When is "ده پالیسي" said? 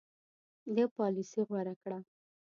0.75-1.41